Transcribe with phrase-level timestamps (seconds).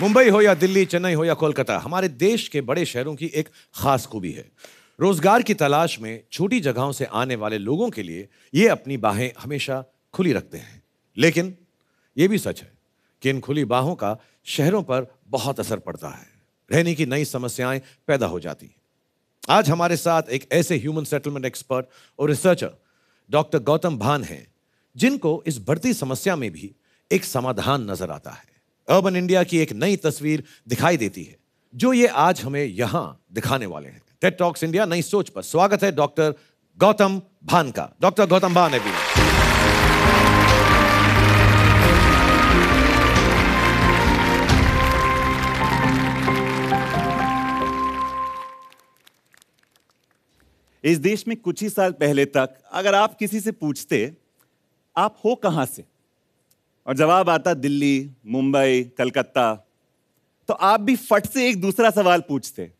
[0.00, 3.48] मुंबई हो या दिल्ली, चेन्नई हो या कोलकाता, हमारे देश के बड़े शहरों की एक
[3.74, 4.50] खास खूबी है।
[5.00, 9.32] रोज़गार की तलाश में छोटी जगहों से आने वाले लोगों के लिए ये अपनी बाहें
[9.38, 10.82] हमेशा खुली रखते हैं।
[11.16, 11.54] लेकिन
[12.18, 12.72] ये भी सच है
[13.22, 16.26] कि इन खुली बाहों का शहरों पर बहुत असर पड़ता है।
[16.72, 18.74] रहने की नई समस्याएँ पैदा हो जाती हैं।
[19.48, 21.86] आज हमारे साथ एक ऐसे ह्यूमन सेटलमेंट एक्सपर्ट
[22.18, 22.72] और रिसर्चर
[23.30, 24.46] डॉक्टर गौतम भान हैं,
[24.96, 26.74] जिनको इस बढ़ती समस्या में भी
[27.12, 28.49] एक समाधान नज़र आता है।
[28.90, 31.36] अर्बन इंडिया की एक नई तस्वीर दिखाई देती है,
[31.74, 35.82] जो ये आज हमें यहाँ दिखाने वाले हैं। टेट टॉक्स इंडिया नई सोच पर स्वागत
[35.84, 36.34] है डॉक्टर
[36.78, 38.80] गौतम भान का। डॉक्टर गौतम भान है
[50.84, 54.12] इस देश में कुछ ही साल पहले तक अगर आप किसी से पूछते,
[54.96, 55.84] आप हो कहाँ से?
[56.86, 59.54] और जवाब आता दिल्ली, मुंबई, कलकत्ता।
[60.48, 62.72] तो आप भी फट से एक दूसरा सवाल पूछते,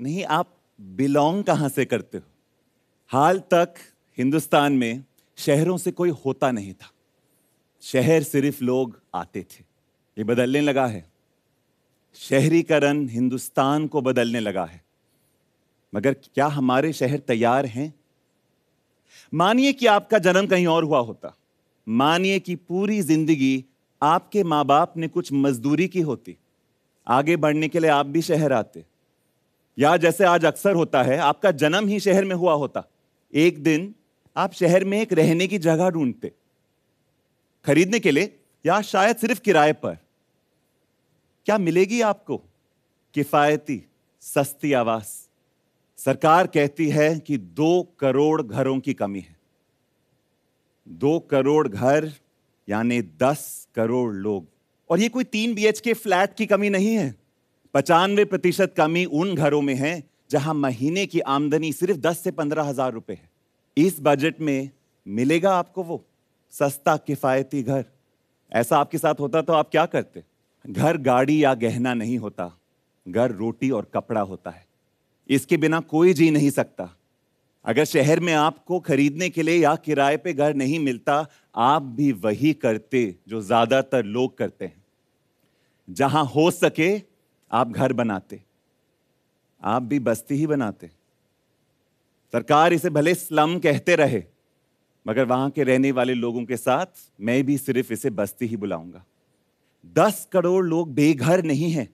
[0.00, 2.24] नहीं, आप बिलोंग कहाँ से करते हो?
[3.08, 3.74] हाल तक
[4.18, 5.04] हिंदुस्तान में
[5.36, 6.90] शहरों से कोई होता नहीं था।
[7.80, 9.64] शहर सिर्फ़ लोग आते थे।
[10.18, 11.12] ये बदलने लगा है।
[12.14, 14.84] शहरीकरण हिंदुस्तान को बदलने लगा है।
[15.94, 17.94] मगर क्या हमारे शहर तैयार हैं?
[19.34, 21.36] मानिए कि आपका जन्म कहीं और हुआ होता।
[21.88, 23.64] मानिए कि पूरी ज़िंदगी
[24.02, 26.36] आपके माँ बाप ने कुछ मजदूरी की होती।
[27.06, 28.84] आगे बढ़ने के लिए आप भी शहर आते।
[29.78, 32.84] या जैसे आज अक्सर होता है, आपका जन्म ही शहर में हुआ होता।
[33.34, 33.94] एक दिन
[34.36, 36.32] आप शहर में एक रहने की जगह ढूंढते।
[37.64, 39.98] खरीदने के लिए या शायद सिर्फ़ किराए पर।
[41.46, 42.36] क्या मिलेगी आपको?
[43.14, 43.82] किफायती,
[44.20, 45.28] सस्ती आवास
[45.98, 49.41] सरकार कहती है कि दो करोड़ घरों की कमी है।
[50.86, 52.10] दो करोड़ घर,
[52.68, 54.46] यानी दस करोड़ लोग।
[54.90, 57.14] और ये कोई तीन बी के फ्लैट की कमी नहीं है।
[57.74, 62.62] पचानवे प्रतिशत कमी उन घरों में है, जहाँ महीने की आमदनी सिर्फ़ दस से पंद्रह
[62.62, 63.30] हज़ार रुपए है।
[63.76, 64.70] इस बजट में
[65.06, 66.04] मिलेगा आपको वो
[66.52, 67.84] सस्ता किफायती घर।
[68.52, 70.22] ऐसा आपके साथ होता तो आप क्या करते?
[70.64, 72.50] घर गाड़ी या गहना नहीं होता,
[73.06, 74.64] घर रोटी और कपड़ा होता है।
[75.30, 76.88] इसके बिना कोई जी नहीं सकता।
[77.64, 82.12] अगर शहर में आपको खरीदने के लिए या किराए पे घर नहीं मिलता, आप भी
[82.12, 84.84] वही करते जो ज़्यादातर लोग करते हैं।
[85.88, 87.02] जहाँ हो सके,
[87.50, 88.40] आप घर बनाते।
[89.62, 90.90] आप भी बस्ती ही बनाते।
[92.34, 94.22] सरकार इसे भले स्लम कहते रहे,
[95.06, 96.86] मगर वहाँ के रहने वाले लोगों के साथ
[97.20, 99.04] मैं भी सिर्फ़ इसे बस्ती ही बुलाऊँगा।
[99.96, 101.88] दस करोड़ लोग बेघर नहीं हैं।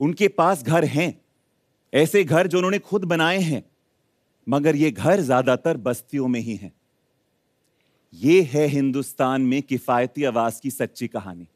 [0.00, 1.14] उनके पास घर हैं।
[1.92, 3.62] ऐसे घर जो उन्होंने खुद बनाए हैं।
[4.46, 6.72] मगर ये घर ज़्यादातर बस्तियों में ही हैं।
[8.12, 11.46] ये है हिंदुस्तान में किफायती आवास की सच्ची कहानी।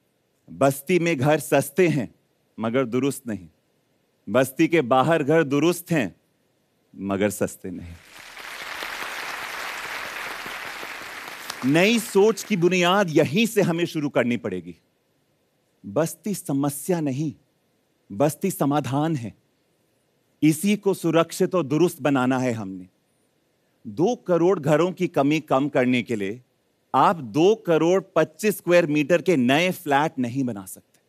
[0.49, 2.15] बस्ती में घर सस्ते हैं,
[2.59, 3.49] मगर दुरुस्त नहीं।
[4.29, 6.15] बस्ती के बाहर घर दुरुस्त हैं,
[6.95, 7.95] मगर सस्ते नहीं।
[11.65, 14.75] नई सोच की बुनियाद यहीं से हमें शुरू करनी पड़ेगी।
[15.85, 17.33] बस्ती समस्या नहीं,
[18.11, 19.40] बस्ती समाधान है।
[20.43, 22.89] इसी को सुरक्षित और दुरुस्त बनाना है हमने।
[23.87, 26.43] दो करोड़ घरों की कमी कम करने के लिए
[26.95, 31.01] आप दो करोड़ पच्चीस स्क्वायर मीटर के नए फ्लैट नहीं बना सकते।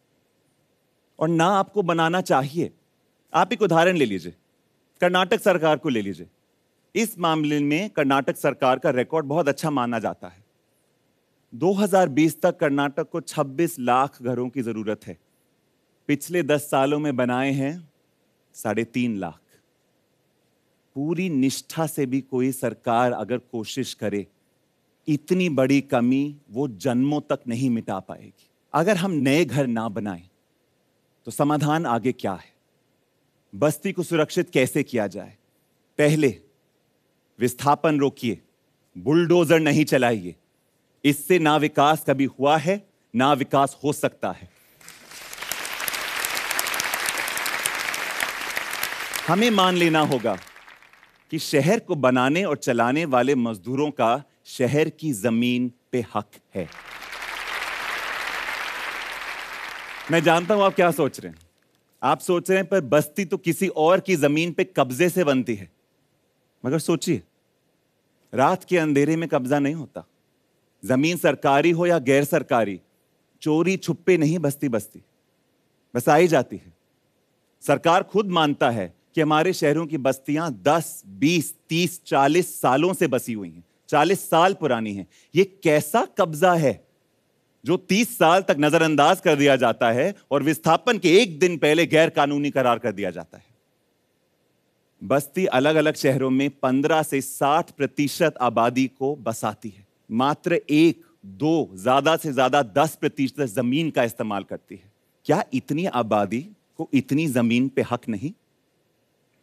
[1.20, 2.72] और ना आपको बनाना चाहिए।
[3.34, 4.34] आप एक उदाहरण ले लीजिए।
[5.02, 6.28] कर्नाटक सरकार को ले लीजिए।
[6.96, 10.44] इस मामले में कर्नाटक सरकार का रिकॉर्ड बहुत अच्छा माना जाता है।
[11.56, 15.18] 2020 तक कर्नाटक को 26 लाख घरों की ज़रूरत है।
[16.08, 17.91] पिछले 10 सालों में बनाए हैं
[18.56, 19.40] साढ़े तीन लाख।
[20.96, 24.28] पूरी निष्ठा से भी कोई सरकार अगर कोशिश करे,
[25.08, 30.28] इतनी बड़ी कमी वो जन्मों तक नहीं मिटा पाएगी। अगर हम नए घर ना बनाएँ
[31.28, 32.54] तो समाधान आगे क्या है?
[33.54, 35.36] बस्ती को सुरक्षित कैसे किया जाए?
[35.98, 36.42] पहले
[37.40, 38.42] विस्थापन रोकिए,
[38.96, 40.36] बुलडोजर नहीं चलाइए।
[41.04, 44.50] इससे ना विकास कभी हुआ है, ना विकास हो सकता है।
[49.32, 50.38] हमें मान लेना होगा
[51.32, 56.68] कि शहर को बनाने और चलाने वाले मजदूरों का शहर की ज़मीन पे हक है।
[60.12, 61.40] मैं जानता हूँ आप क्या सोच रहे हैं।
[62.04, 65.56] आप सोच रहे हैं, पर बस्ती तो किसी और की ज़मीन पे कब्जे से बनती
[65.56, 65.72] है।
[66.66, 67.22] मगर सोचिए,
[68.34, 70.08] रात के अंधेरे में कब्जा नहीं होता।
[70.86, 72.82] ज़मीन सरकारी हो या गैर सरकारी,
[73.42, 75.02] चोरी छुपे नहीं बस्ती बस्ती।
[75.96, 76.74] बसाई जाती है।
[77.62, 83.08] सरकार खुद मानता है कि हमारे शहरों की बस्तियाँ 10, 20, 30, 40 सालों से
[83.08, 86.80] बसी हुई हैं। 40 साल पुरानी हैं। ये कैसा कब्जा है
[87.64, 91.86] जो 30 साल तक नजरअंदाज कर दिया जाता है और विस्थापन के एक दिन पहले
[91.86, 93.44] गैर कानूनी करार कर दिया जाता है?
[95.02, 101.04] बस्ती अलग अलग शहरों में 15 से 60 प्रतिशत आबादी को बसाती है। मात्र एक
[101.26, 104.92] दो ज़्यादा से ज़्यादा 10 प्रतिशत ज़मीन का इस्तेमाल करती है।
[105.26, 106.42] क्या इतनी आबादी
[106.78, 108.32] को इतनी ज़मीन पे हक नहीं?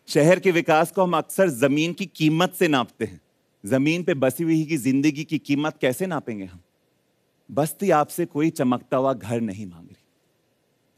[0.09, 3.21] शहर के विकास को हम अक्सर ज़मीन की कीमत से नापते हैं।
[3.67, 6.61] ज़मीन पे बसी हुई की ज़िंदगी की कीमत कैसे नापेंगे हम?
[7.51, 10.05] बस्ती आपसे कोई चमकता हुआ घर नहीं मांग रही।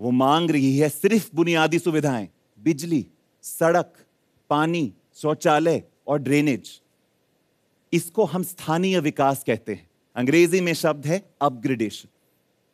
[0.00, 2.28] वो मांग रही है सिर्फ़ बुनियादी सुविधाएँ,
[2.58, 3.06] बिजली,
[3.42, 3.92] सड़क,
[4.50, 6.80] पानी, शौचालय और ड्रेनेज।
[7.92, 12.08] इसको हम स्थानीय विकास कहते हैं। अंग्रेज़ी में शब्द है अपग्रेडेशन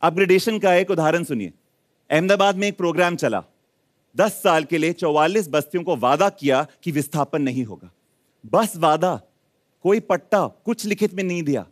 [0.03, 1.53] अपग्रेडेशन का एक उदाहरण सुनिए।
[2.11, 3.45] अहमदाबाद में एक प्रोग्राम चला।
[4.17, 7.91] दस साल के लिए चौवालीस बस्तियों को वादा किया कि विस्थापन नहीं होगा।
[8.53, 9.21] बस वादा,
[9.83, 11.67] कोई पट्टा कुछ लिखित में नहीं दिया।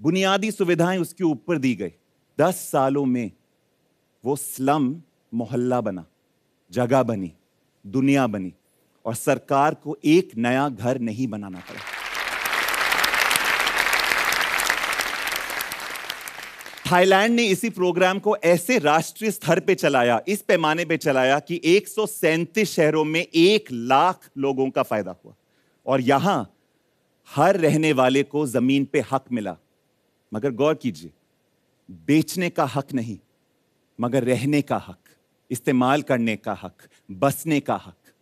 [0.00, 1.92] बुनियादी सुविधाएँ उसके ऊपर दी गई।
[2.40, 3.30] दस सालों में
[4.24, 5.02] वो स्लम
[5.34, 6.06] मोहल्ला बना,
[6.70, 7.32] जगह बनी,
[7.86, 8.54] दुनिया बनी
[9.04, 11.95] और सरकार को एक नया घर नहीं बनाना पड़ा।
[16.92, 21.60] थाईलैंड ने इसी प्रोग्राम को ऐसे राष्ट्रीय स्तर पे चलाया, इस पैमाने पे चलाया कि
[21.64, 25.34] एक सौ सैंतीस शहरों में एक लाख लोगों का फ़ायदा हुआ।
[25.86, 26.54] और यहाँ
[27.36, 29.56] हर रहने वाले को ज़मीन पे हक मिला।
[30.34, 31.10] मगर गौर कीजिए,
[31.90, 33.18] बेचने का हक नहीं,
[34.00, 34.98] मगर रहने का हक,
[35.50, 36.76] इस्तेमाल करने का हक,
[37.10, 38.12] बसने का हक।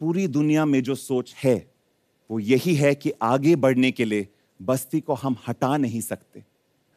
[0.00, 1.70] पूरी दुनिया में जो सोच है,
[2.30, 4.28] वो यही है कि आगे बढ़ने के लिए
[4.62, 6.55] बस्ती को हम हटा नहीं सकते।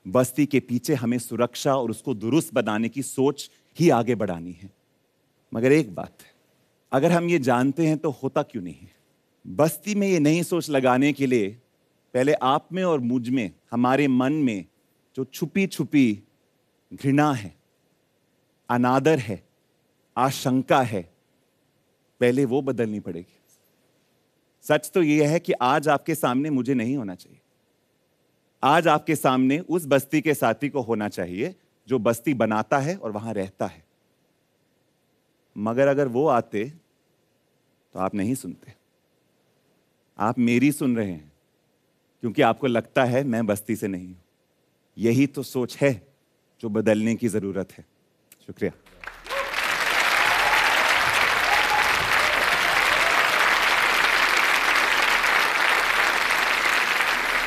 [0.09, 4.69] बस्ती के पीछे हमें सुरक्षा और उसको दुरुस्त बनाने की सोच ही आगे बढ़ानी है।
[5.53, 6.17] मगर एक बात
[6.91, 8.91] अगर हम ये जानते हैं तो होता क्यों नहीं है?
[9.47, 11.49] बस्ती में ये नई सोच लगाने के लिए
[12.13, 14.65] पहले आप में और मुझमें, हमारे मन में
[15.15, 16.23] जो छुपी छुपी
[16.93, 17.53] घृणा है,
[18.69, 19.43] अनादर है,
[20.17, 21.01] आशंका है,
[22.21, 23.35] पहले वो बदलनी पड़ेगी।
[24.61, 27.38] सच तो यह है कि आज आपके सामने मुझे नहीं होना चाहिए।
[28.63, 31.55] आज आपके सामने उस बस्ती के साथी को होना चाहिए,
[31.87, 33.83] जो बस्ती बनाता है और वहाँ रहता है।
[35.55, 36.63] मगर अगर वो आते
[37.95, 38.73] तो आप नहीं सुनते।
[40.19, 41.31] आप मेरी सुन रहे हैं,
[42.23, 44.21] क्योंकि आपको लगता है मैं बस्ती से नहीं हूँ।
[44.97, 45.93] यही तो सोच है,
[46.61, 47.85] जो बदलने की ज़रूरत है।
[48.47, 48.71] शुक्रिया।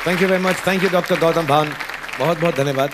[0.07, 1.69] Thank you very much thank you doctor Gautam Bhan
[2.19, 2.89] बहुत बहुत धन्यवाद।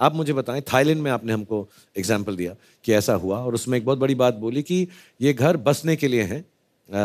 [0.00, 2.54] आप मुझे बताएँ, थाईलैंड में आपने हमको एग्ज़ाम्पल दिया
[2.84, 4.86] कि ऐसा हुआ और उसमें एक बहुत बड़ी बात बोली कि
[5.20, 6.44] ये घर बसने के लिए हैं।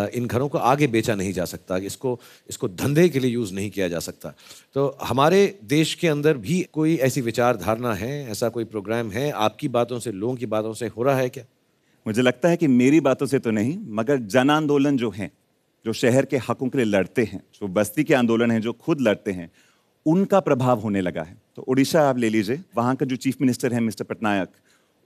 [0.10, 3.70] इन घरों को आगे बेचा नहीं जा सकता। इसको इसको धंधे के लिए यूज़ नहीं
[3.70, 4.34] किया जा सकता।
[4.76, 8.32] तो हमारे देश के अंदर भी कोई ऐसी विचारधारणा है?
[8.32, 9.30] ऐसा कोई प्रोग्राम है?
[9.32, 11.44] आपकी बातों से, लोगों की बातों से हो रहा है क्या?
[12.06, 15.32] मुझे लगता है कि मेरी बातों से तो नहीं, मगर जन आंदोलन जो हैं
[15.86, 19.02] जो शहर के हकों के लिए लड़ते हैं जो बस्ती के आंदोलन हैं जो खुद
[19.02, 19.50] लड़ते हैं
[20.06, 23.74] उनका प्रभाव होने लगा है। तो उड़ीसा आप ले लीजिए वहाँ का जो चीफ मिनिस्टर
[23.74, 24.50] है मिस्टर पटनायक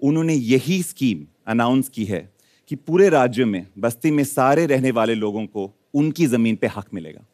[0.02, 2.30] उन्होंने यही स्कीम अनाउंस की है
[2.68, 6.94] कि पूरे राज्य में बस्ती में सारे रहने वाले लोगों को उनकी ज़मीन पे हक
[6.94, 7.26] मिलेगा।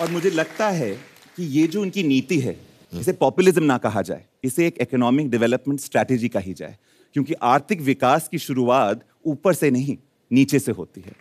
[0.00, 0.90] और मुझे लगता है
[1.36, 2.56] कि ये जो उनकी नीति है
[2.92, 6.76] इसे पॉपुलिज्म ना कहा जाए इसे एक इकोनॉमिक डेवलपमेंट स्ट्रैटेजी कही जाए
[7.14, 9.96] क्योंकि आर्थिक विकास की शुरुआत ऊपर से नहीं
[10.30, 11.12] नीचे से होती है।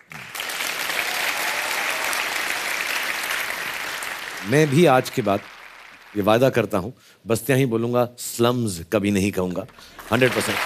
[4.52, 5.40] मैं भी आज के बाद
[6.18, 6.94] ये वादा करता हूँ
[7.26, 9.66] बस्तियाँ ही बोलूँगा स्लम्स कभी नहीं कहूँगा।
[10.12, 10.58] हंड्रेड परसेंट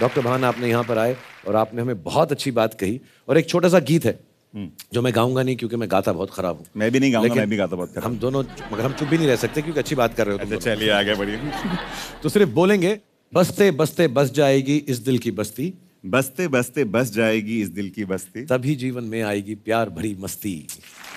[0.00, 1.16] डॉक्टर भान आपने यहाँ पर आए
[1.48, 4.18] और आपने हमें बहुत अच्छी बात कही और एक छोटा सा गीत है
[4.54, 7.34] हम्म। जो मैं गाऊँगा नहीं क्योंकि मैं गाता बहुत खराब हूँ। मैं भी नहीं गाऊँगा
[7.34, 8.42] मैं भी गाता बहुत खराब हम दोनों
[8.72, 10.90] मगर हम चुप भी नहीं रह सकते क्योंकि अच्छी बात कर रहे हो अच्छा चलिए
[10.90, 11.38] आगे बढ़िए।
[12.22, 12.98] तो सिर्फ़ बोलेंगे
[13.34, 15.72] बसते बसते बस जाएगी इस दिल की बस्ती।
[16.06, 20.54] बसते बसते बस जाएगी इस दिल की बस्ती। तभी जीवन में आएगी प्यार भरी मस्ती।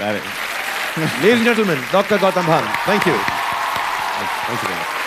[0.02, 5.05] लेडीज़ जेंटलमैन डॉक्टर गौतम भान थैंक यू थैंक much.